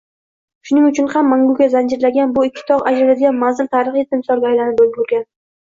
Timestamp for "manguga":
1.33-1.67